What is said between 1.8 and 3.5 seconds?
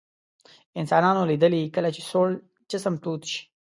چې سوړ جسم تود شي.